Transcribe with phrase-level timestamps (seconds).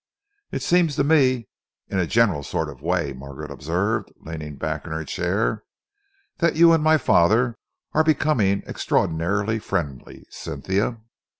[0.49, 1.47] "It seems to me,
[1.89, 5.63] in a general sort of way," Margaret observed, leaning back in her chair,
[6.39, 7.59] "that you and my father
[7.93, 10.97] are becoming extraordinarily friendly, Cynthia."